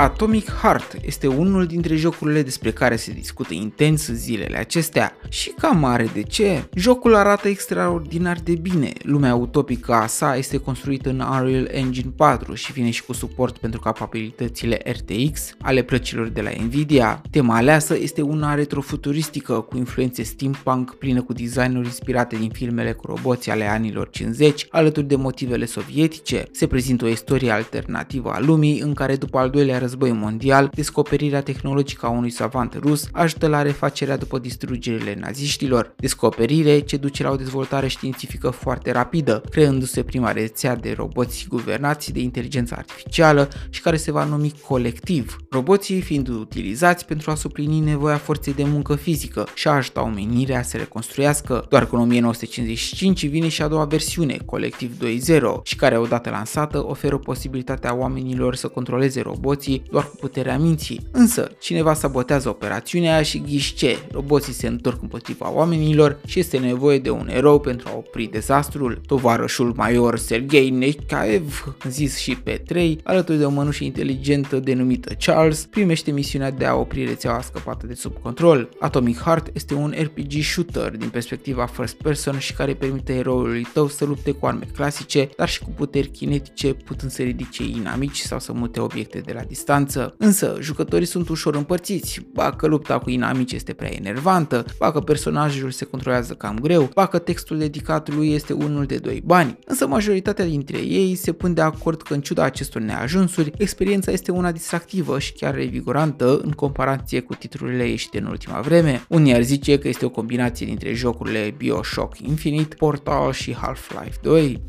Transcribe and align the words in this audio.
Atomic 0.00 0.50
Heart 0.50 0.96
este 1.02 1.26
unul 1.26 1.66
dintre 1.66 1.96
jocurile 1.96 2.42
despre 2.42 2.70
care 2.70 2.96
se 2.96 3.12
discută 3.12 3.54
intens 3.54 4.06
zilele 4.06 4.56
acestea 4.56 5.16
și 5.28 5.50
ca 5.50 5.68
mare 5.68 6.10
de 6.12 6.22
ce, 6.22 6.68
jocul 6.74 7.14
arată 7.14 7.48
extraordinar 7.48 8.38
de 8.44 8.54
bine. 8.54 8.92
Lumea 9.02 9.34
utopică 9.34 9.92
a 9.92 10.06
sa 10.06 10.36
este 10.36 10.56
construită 10.56 11.08
în 11.08 11.20
Unreal 11.20 11.68
Engine 11.70 12.12
4 12.16 12.54
și 12.54 12.72
vine 12.72 12.90
și 12.90 13.04
cu 13.04 13.12
suport 13.12 13.58
pentru 13.58 13.80
capabilitățile 13.80 14.82
RTX 14.84 15.54
ale 15.60 15.82
plăcilor 15.82 16.28
de 16.28 16.40
la 16.40 16.50
Nvidia. 16.64 17.22
Tema 17.30 17.56
aleasă 17.56 17.96
este 17.98 18.22
una 18.22 18.54
retrofuturistică 18.54 19.52
cu 19.60 19.76
influențe 19.76 20.22
steampunk 20.22 20.94
plină 20.94 21.22
cu 21.22 21.32
designuri 21.32 21.86
inspirate 21.86 22.36
din 22.36 22.50
filmele 22.50 22.92
cu 22.92 23.06
roboți 23.06 23.50
ale 23.50 23.64
anilor 23.64 24.10
50 24.10 24.66
alături 24.70 25.06
de 25.06 25.16
motivele 25.16 25.64
sovietice. 25.64 26.44
Se 26.52 26.66
prezintă 26.66 27.04
o 27.04 27.08
istorie 27.08 27.50
alternativă 27.50 28.30
a 28.30 28.40
lumii 28.40 28.80
în 28.80 28.94
care 28.94 29.16
după 29.16 29.38
al 29.38 29.50
doilea 29.50 29.78
război 29.78 29.88
mondial, 29.98 30.70
descoperirea 30.74 31.42
tehnologică 31.42 32.06
a 32.06 32.08
unui 32.08 32.30
savant 32.30 32.74
rus 32.74 33.08
ajută 33.12 33.46
la 33.46 33.62
refacerea 33.62 34.16
după 34.16 34.38
distrugerile 34.38 35.16
naziștilor, 35.20 35.94
descoperire 35.96 36.78
ce 36.80 36.96
duce 36.96 37.22
la 37.22 37.30
o 37.30 37.36
dezvoltare 37.36 37.86
științifică 37.86 38.50
foarte 38.50 38.92
rapidă, 38.92 39.42
creându-se 39.50 40.02
prima 40.02 40.32
rețea 40.32 40.76
de 40.76 40.94
roboți 40.96 41.46
guvernați 41.48 42.12
de 42.12 42.20
inteligență 42.20 42.74
artificială 42.78 43.48
și 43.70 43.80
care 43.80 43.96
se 43.96 44.12
va 44.12 44.24
numi 44.24 44.52
colectiv, 44.66 45.36
roboții 45.50 46.00
fiind 46.00 46.28
utilizați 46.28 47.04
pentru 47.06 47.30
a 47.30 47.34
suplini 47.34 47.80
nevoia 47.80 48.16
forței 48.16 48.54
de 48.54 48.64
muncă 48.64 48.94
fizică 48.94 49.46
și 49.54 49.68
a 49.68 49.70
ajuta 49.70 50.02
omenirea 50.02 50.62
să 50.62 50.76
reconstruiască, 50.76 51.66
doar 51.68 51.86
că 51.86 51.94
în 51.94 52.00
1955 52.00 53.26
vine 53.26 53.48
și 53.48 53.62
a 53.62 53.68
doua 53.68 53.84
versiune, 53.84 54.38
Colectiv 54.44 54.96
2.0, 55.04 55.62
și 55.62 55.76
care 55.76 55.98
odată 55.98 56.30
lansată 56.30 56.86
oferă 56.86 57.18
posibilitatea 57.18 57.94
oamenilor 57.94 58.54
să 58.54 58.68
controleze 58.68 59.20
roboții 59.20 59.79
doar 59.90 60.04
cu 60.04 60.16
puterea 60.16 60.58
minții. 60.58 61.00
Însă, 61.10 61.50
cineva 61.60 61.94
sabotează 61.94 62.48
operațiunea 62.48 63.22
și 63.22 63.40
ghiși 63.40 63.74
ce, 63.74 63.98
roboții 64.10 64.52
se 64.52 64.66
întorc 64.66 65.02
împotriva 65.02 65.52
oamenilor 65.52 66.18
și 66.26 66.38
este 66.38 66.58
nevoie 66.58 66.98
de 66.98 67.10
un 67.10 67.28
erou 67.28 67.60
pentru 67.60 67.88
a 67.88 67.96
opri 67.96 68.26
dezastrul. 68.26 69.00
Tovarășul 69.06 69.72
major 69.76 70.18
Sergei 70.18 70.70
Nekaev, 70.70 71.76
zis 71.88 72.16
și 72.16 72.36
pe 72.36 72.62
3, 72.66 73.00
alături 73.04 73.38
de 73.38 73.44
o 73.44 73.50
mănușă 73.50 73.84
inteligentă 73.84 74.58
denumită 74.58 75.14
Charles, 75.18 75.66
primește 75.66 76.10
misiunea 76.10 76.50
de 76.50 76.64
a 76.64 76.74
opri 76.74 77.04
rețeaua 77.04 77.40
scăpată 77.40 77.86
de 77.86 77.94
sub 77.94 78.12
control. 78.22 78.68
Atomic 78.80 79.20
Heart 79.20 79.50
este 79.52 79.74
un 79.74 79.94
RPG 80.00 80.32
shooter 80.42 80.96
din 80.96 81.08
perspectiva 81.08 81.66
first 81.66 81.94
person 81.94 82.38
și 82.38 82.54
care 82.54 82.74
permite 82.74 83.14
eroului 83.14 83.66
tău 83.72 83.88
să 83.88 84.04
lupte 84.04 84.30
cu 84.30 84.46
arme 84.46 84.66
clasice, 84.74 85.28
dar 85.36 85.48
și 85.48 85.60
cu 85.60 85.70
puteri 85.70 86.08
kinetice, 86.08 86.72
putând 86.72 87.10
să 87.10 87.22
ridice 87.22 87.64
inamici 87.64 88.18
sau 88.18 88.38
să 88.38 88.52
mute 88.52 88.80
obiecte 88.80 89.18
de 89.18 89.32
la 89.32 89.40
distanță. 89.40 89.69
Însă, 90.16 90.56
jucătorii 90.60 91.06
sunt 91.06 91.28
ușor 91.28 91.54
împărțiți, 91.54 92.20
ba 92.32 92.52
că 92.52 92.66
lupta 92.66 92.98
cu 92.98 93.10
inamici 93.10 93.52
este 93.52 93.72
prea 93.72 93.94
enervantă, 93.94 94.64
ba 94.78 94.92
că 94.92 95.00
personajul 95.00 95.70
se 95.70 95.84
controlează 95.84 96.34
cam 96.34 96.58
greu, 96.58 96.90
ba 96.94 97.06
că 97.06 97.18
textul 97.18 97.58
dedicat 97.58 98.14
lui 98.14 98.32
este 98.32 98.52
unul 98.52 98.84
de 98.84 98.96
doi 98.96 99.22
bani. 99.24 99.58
Însă 99.66 99.86
majoritatea 99.86 100.44
dintre 100.44 100.78
ei 100.78 101.14
se 101.14 101.32
pun 101.32 101.54
de 101.54 101.60
acord 101.60 102.02
că 102.02 102.14
în 102.14 102.20
ciuda 102.20 102.42
acestor 102.42 102.82
neajunsuri, 102.82 103.52
experiența 103.56 104.12
este 104.12 104.30
una 104.30 104.52
distractivă 104.52 105.18
și 105.18 105.32
chiar 105.32 105.54
revigorantă 105.54 106.40
în 106.42 106.50
comparație 106.50 107.20
cu 107.20 107.34
titlurile 107.34 107.88
ieșite 107.88 108.18
în 108.18 108.26
ultima 108.26 108.60
vreme. 108.60 109.04
Unii 109.08 109.34
ar 109.34 109.42
zice 109.42 109.78
că 109.78 109.88
este 109.88 110.04
o 110.04 110.08
combinație 110.10 110.66
dintre 110.66 110.94
jocurile 110.94 111.54
Bioshock 111.56 112.18
Infinite, 112.18 112.74
Portal 112.74 113.32
și 113.32 113.54
Half-Life 113.54 114.18
2. 114.22 114.60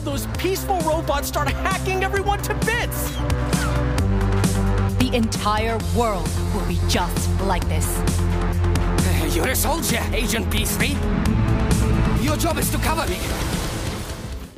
Then 0.00 0.12
why 0.12 0.14
did 0.14 0.24
all 0.24 0.26
those 0.26 0.26
peaceful 0.38 0.78
robots 0.80 1.28
start 1.28 1.48
hacking 1.48 2.04
everyone 2.04 2.40
to 2.42 2.54
bits? 2.66 3.10
The 4.98 5.10
entire 5.12 5.78
world 5.96 6.28
will 6.54 6.66
be 6.66 6.78
just 6.88 7.28
like 7.42 7.66
this. 7.68 7.86
You're 9.34 9.48
a 9.48 9.56
soldier, 9.56 10.00
Agent 10.12 10.50
B3. 10.50 10.94
Your 12.22 12.36
job 12.36 12.58
is 12.58 12.70
to 12.70 12.78
cover 12.78 13.06
me. 13.08 13.49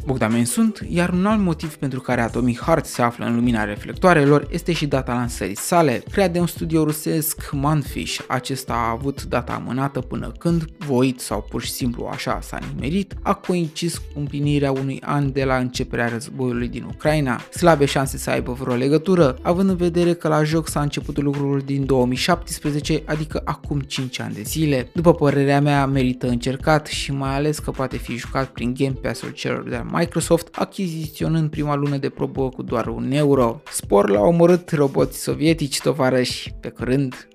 Bogdamen 0.06 0.44
sunt, 0.44 0.86
iar 0.88 1.10
un 1.10 1.26
alt 1.26 1.40
motiv 1.40 1.74
pentru 1.74 2.00
care 2.00 2.20
Atomic 2.20 2.60
Heart 2.60 2.84
se 2.84 3.02
află 3.02 3.24
în 3.24 3.34
lumina 3.34 3.64
reflectoarelor 3.64 4.46
este 4.50 4.72
și 4.72 4.86
data 4.86 5.14
lansării 5.14 5.56
sale. 5.56 6.02
Creat 6.10 6.32
de 6.32 6.38
un 6.38 6.46
studio 6.46 6.84
rusesc 6.84 7.50
Manfish, 7.52 8.18
acesta 8.28 8.72
a 8.72 8.90
avut 8.90 9.24
data 9.24 9.52
amânată 9.52 10.00
până 10.00 10.32
când, 10.38 10.64
voit 10.78 11.20
sau 11.20 11.46
pur 11.50 11.62
și 11.62 11.70
simplu 11.70 12.08
așa 12.12 12.38
s-a 12.42 12.58
nimerit, 12.72 13.14
a 13.22 13.34
coincis 13.34 13.98
cu 13.98 14.18
împlinirea 14.18 14.72
unui 14.72 15.00
an 15.04 15.32
de 15.32 15.44
la 15.44 15.56
începerea 15.56 16.08
războiului 16.08 16.68
din 16.68 16.84
Ucraina. 16.94 17.40
Slabe 17.50 17.84
șanse 17.84 18.18
să 18.18 18.30
aibă 18.30 18.52
vreo 18.52 18.74
legătură, 18.74 19.38
având 19.42 19.68
în 19.68 19.76
vedere 19.76 20.12
că 20.14 20.28
la 20.28 20.42
joc 20.42 20.68
s-a 20.68 20.80
început 20.80 21.22
lucrul 21.22 21.62
din 21.64 21.86
2017, 21.86 23.02
adică 23.06 23.42
acum 23.44 23.80
5 23.80 24.20
ani 24.20 24.34
de 24.34 24.42
zile. 24.42 24.88
După 24.92 25.14
părerea 25.14 25.60
mea, 25.60 25.86
merită 25.86 26.28
încercat 26.28 26.86
și 26.86 27.12
mai 27.12 27.34
ales 27.34 27.58
că 27.58 27.70
poate 27.70 27.96
fi 27.96 28.16
jucat 28.16 28.48
prin 28.48 28.74
Game 28.78 28.96
Pass-ul 29.02 29.30
celor 29.30 29.68
de 29.68 29.76
Microsoft, 29.94 30.48
achiziționând 30.52 31.50
prima 31.50 31.74
lună 31.74 31.96
de 31.96 32.08
probă 32.08 32.48
cu 32.48 32.62
doar 32.62 32.86
un 32.86 33.10
euro. 33.10 33.62
Spor 33.70 34.10
l-a 34.10 34.20
omorât 34.20 34.70
roboți 34.70 35.22
sovietici, 35.22 35.80
tovarăși, 35.80 36.54
pe 36.60 36.68
curând. 36.68 37.28